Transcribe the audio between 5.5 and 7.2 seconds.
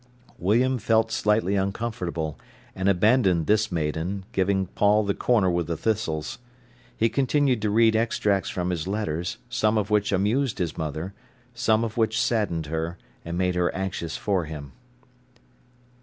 the thistles. He